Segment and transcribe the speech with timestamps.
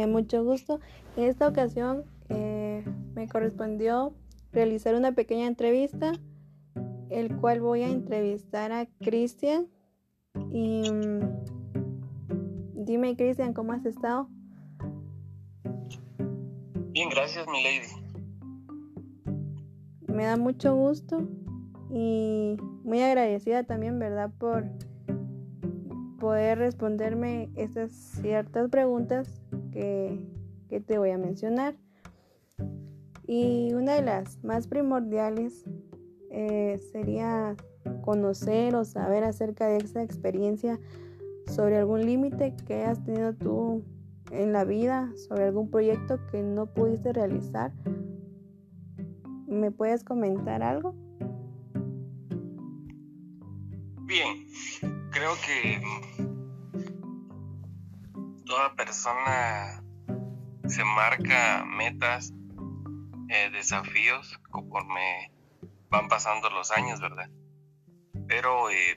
[0.00, 0.80] Eh, mucho gusto.
[1.16, 2.82] En esta ocasión eh,
[3.14, 4.14] me correspondió
[4.50, 6.12] realizar una pequeña entrevista,
[7.10, 9.68] el cual voy a entrevistar a Cristian.
[10.50, 14.28] Y mm, dime, Cristian, ¿cómo has estado?
[16.92, 17.86] Bien, gracias, mi lady.
[20.06, 21.28] Me da mucho gusto
[21.90, 24.30] y muy agradecida también, ¿verdad?
[24.38, 24.64] Por
[26.18, 30.20] poder responderme estas ciertas preguntas que,
[30.86, 31.74] te voy a mencionar.
[33.26, 35.64] Y una de las más primordiales
[36.30, 37.56] eh, sería
[38.02, 40.78] conocer o saber acerca de esa experiencia
[41.46, 43.84] sobre algún límite que has tenido tú
[44.30, 47.72] en la vida, sobre algún proyecto que no pudiste realizar.
[49.46, 50.94] ¿Me puedes comentar algo?
[54.06, 54.46] Bien,
[55.10, 56.29] creo que
[58.50, 59.80] toda persona
[60.66, 62.34] se marca metas,
[63.28, 65.32] eh, desafíos conforme
[65.88, 67.30] van pasando los años, ¿verdad?
[68.26, 68.96] Pero eh,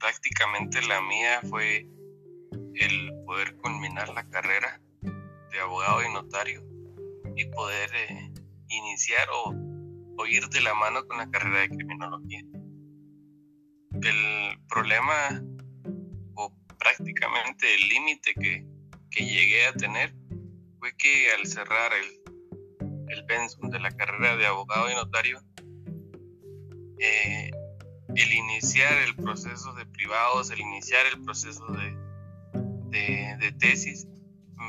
[0.00, 1.86] prácticamente la mía fue
[2.74, 6.62] el poder culminar la carrera de abogado y notario
[7.36, 8.32] y poder eh,
[8.68, 9.54] iniciar o,
[10.16, 12.40] o ir de la mano con la carrera de criminología
[14.02, 15.42] el problema
[16.82, 18.66] prácticamente el límite que,
[19.14, 20.14] llegué a tener
[20.78, 25.40] fue que al cerrar el, el pensum de la carrera de abogado y notario,
[26.98, 27.50] eh,
[28.14, 34.08] el iniciar el proceso de privados, el iniciar el proceso de, de tesis,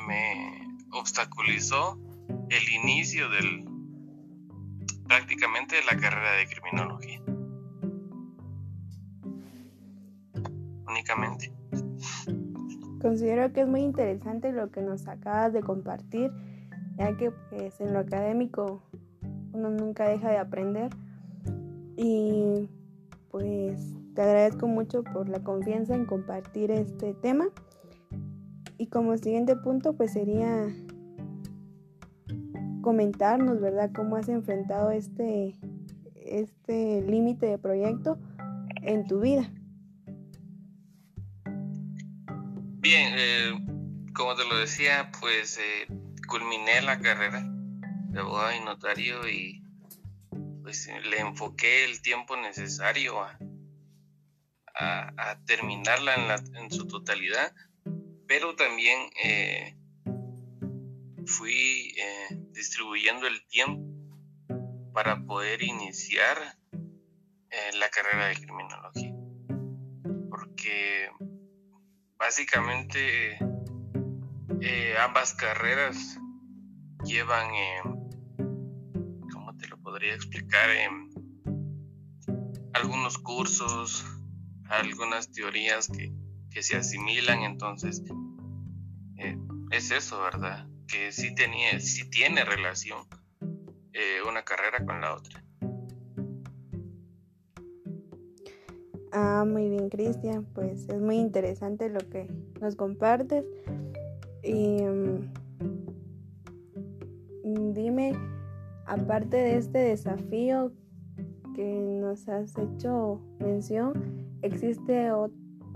[0.07, 1.97] me obstaculizó
[2.49, 3.65] el inicio del
[5.07, 7.23] prácticamente de la carrera de criminología.
[13.03, 16.31] Considero que es muy interesante lo que nos acabas de compartir,
[16.97, 18.81] ya que pues, en lo académico
[19.51, 20.89] uno nunca deja de aprender.
[21.97, 22.69] Y
[23.29, 27.47] pues te agradezco mucho por la confianza en compartir este tema.
[28.77, 30.73] Y como siguiente punto pues sería
[32.81, 33.91] comentarnos, ¿verdad?
[33.93, 35.59] Cómo has enfrentado este,
[36.15, 38.17] este límite de proyecto
[38.81, 39.51] en tu vida.
[42.83, 43.53] Bien, eh,
[44.13, 45.87] como te lo decía, pues eh,
[46.27, 47.41] culminé la carrera
[48.09, 49.63] de abogado y notario y
[50.61, 53.39] pues le enfoqué el tiempo necesario a,
[55.45, 57.53] terminarla en, su totalidad,
[58.27, 59.77] pero también eh,
[61.25, 61.95] fui
[62.51, 63.81] distribuyendo el tiempo
[64.93, 66.37] para poder iniciar
[67.75, 69.13] la carrera de criminología.
[70.29, 71.09] Porque
[72.23, 73.37] básicamente
[74.61, 76.17] eh, ambas carreras
[77.03, 77.49] llevan,
[79.29, 80.69] ¿cómo te lo podría explicar?
[82.75, 84.05] algunos cursos,
[84.69, 86.13] algunas teorías que,
[86.61, 88.01] se asimilan, entonces
[89.17, 89.37] eh,
[89.71, 90.65] es eso, ¿verdad?
[90.87, 93.05] Que sí, tenía, sí tiene relación
[93.91, 95.43] eh, una carrera con la otra.
[99.15, 100.43] Ah, muy bien, Cristian.
[100.55, 102.27] Pues es muy interesante lo que
[102.59, 103.45] nos compartes.
[104.41, 105.29] Y mm,
[107.73, 108.13] dime,
[108.87, 110.71] aparte de este desafío
[111.55, 115.29] que nos has hecho mención, ¿existe o,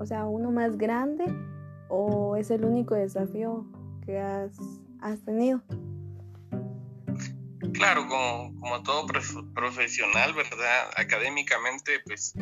[0.03, 1.25] sea, uno más grande
[1.89, 3.67] o es el único desafío
[4.03, 4.57] que has,
[4.99, 5.61] has tenido?
[7.73, 9.05] Claro, como, como todo
[9.53, 10.89] profesional, ¿verdad?
[10.95, 12.33] Académicamente, pues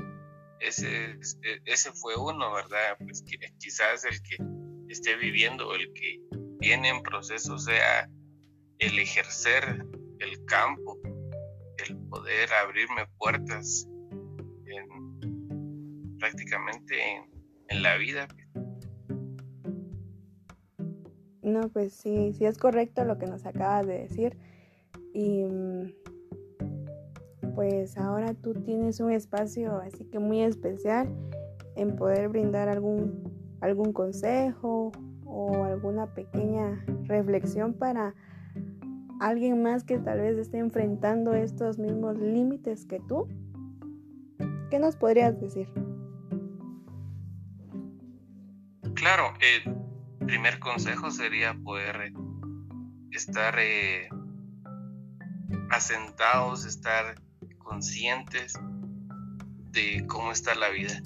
[0.59, 1.11] ese,
[1.43, 2.97] e, ese fue uno, ¿verdad?
[2.99, 3.23] Pues
[3.59, 4.37] quizás el que
[4.89, 6.19] esté viviendo, el que
[6.59, 8.09] viene en proceso sea
[8.79, 9.85] el ejercer
[10.19, 10.99] el campo,
[11.87, 13.87] el poder abrirme puertas
[16.19, 16.95] prácticamente
[17.69, 18.27] en, la vida.
[21.41, 24.37] No, pues sí, sí es correcto lo que nos acabas de decir.
[25.13, 25.93] Y mm,
[27.55, 31.09] pues ahora tú tienes un espacio así que muy especial
[31.75, 33.23] en poder brindar algún,
[33.61, 34.91] algún consejo
[35.25, 38.13] o alguna pequeña reflexión para
[39.19, 43.27] alguien más que tal vez esté enfrentando estos mismos límites que tú.
[44.69, 45.69] ¿Qué nos podrías decir?
[48.93, 52.13] Claro, el primer consejo sería poder
[53.11, 54.09] estar eh,
[55.69, 57.15] asentados, estar
[57.65, 58.53] conscientes
[59.71, 61.01] de cómo está la vida,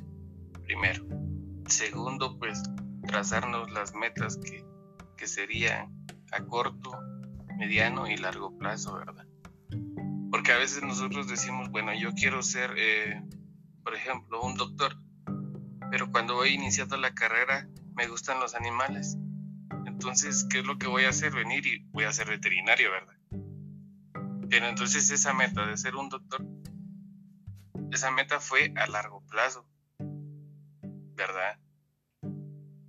[0.65, 1.03] primero.
[1.67, 2.61] Segundo, pues
[3.07, 4.63] trazarnos las metas que,
[5.17, 6.91] que serían a corto,
[7.57, 9.25] mediano y largo plazo, ¿verdad?
[10.29, 13.23] Porque a veces nosotros decimos, bueno, yo quiero ser, eh,
[13.83, 14.95] por ejemplo, un doctor,
[15.89, 19.17] pero cuando voy iniciando la carrera me gustan los animales.
[19.87, 21.33] Entonces, ¿qué es lo que voy a hacer?
[21.33, 23.18] Venir y voy a ser veterinario, ¿verdad?
[24.49, 26.45] Pero entonces esa meta de ser un doctor,
[27.91, 29.67] esa meta fue a largo plazo,
[31.15, 31.59] ¿verdad?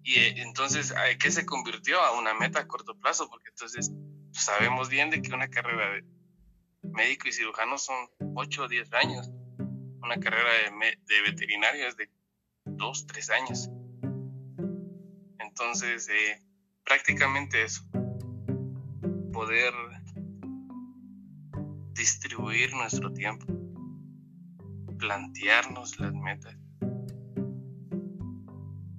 [0.03, 3.29] Y eh, entonces, ¿qué se convirtió a una meta a corto plazo?
[3.29, 3.93] Porque entonces
[4.33, 6.05] sabemos bien de que una carrera de
[6.83, 9.31] médico y cirujano son 8 o 10 años.
[10.03, 12.11] Una carrera de, de veterinario es de
[12.65, 13.71] 2, 3 años.
[15.39, 16.43] Entonces, eh,
[16.85, 17.83] prácticamente eso.
[19.33, 19.73] Poder
[21.93, 23.47] distribuir nuestro tiempo,
[24.99, 26.57] plantearnos las metas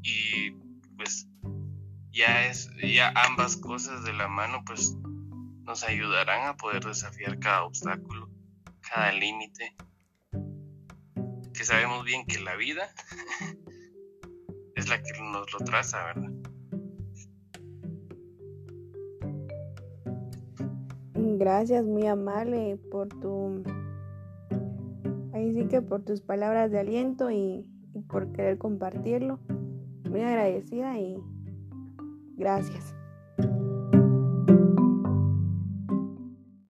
[0.01, 0.51] y
[0.97, 1.27] pues
[2.11, 4.95] ya es ya ambas cosas de la mano pues
[5.63, 8.29] nos ayudarán a poder desafiar cada obstáculo,
[8.81, 9.75] cada límite.
[11.53, 12.93] Que sabemos bien que la vida
[14.75, 16.40] es la que nos lo traza, ¿verdad?
[21.23, 23.63] Gracias, muy amable por tu
[25.33, 27.65] ahí sí que por tus palabras de aliento y,
[28.09, 29.39] por querer compartirlo.
[30.09, 31.21] Muy agradecida y
[32.37, 32.95] gracias.